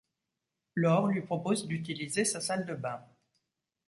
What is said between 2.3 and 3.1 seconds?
salle de bains.